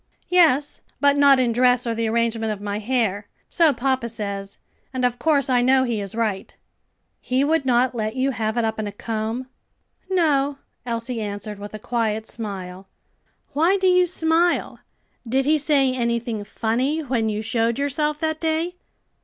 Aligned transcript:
"Yes, 0.29 0.81
but 0.99 1.15
not 1.15 1.39
in 1.39 1.51
dress 1.51 1.85
or 1.85 1.93
the 1.93 2.07
arrangement 2.07 2.51
of 2.51 2.59
my 2.59 2.79
hair. 2.79 3.27
So 3.47 3.71
papa 3.71 4.09
says, 4.09 4.57
and 4.91 5.05
of 5.05 5.19
course 5.19 5.47
I 5.47 5.61
know 5.61 5.83
he 5.83 6.01
is 6.01 6.15
right." 6.15 6.55
"He 7.19 7.43
would 7.43 7.65
not 7.67 7.93
let 7.93 8.15
you 8.15 8.31
have 8.31 8.57
it 8.57 8.65
up 8.65 8.79
in 8.79 8.87
a 8.87 8.91
comb?" 8.91 9.45
"No," 10.09 10.57
Elsie 10.87 11.21
answered 11.21 11.59
with 11.59 11.75
a 11.75 11.77
quiet 11.77 12.27
smile. 12.27 12.87
"Why 13.53 13.77
do 13.77 13.85
you 13.85 14.07
smile? 14.07 14.79
Did 15.29 15.45
he 15.45 15.59
say 15.59 15.93
anything 15.93 16.43
funny 16.45 17.01
when 17.01 17.29
you 17.29 17.43
showed 17.43 17.77
yourself 17.77 18.17
that 18.21 18.39
day?" 18.39 18.77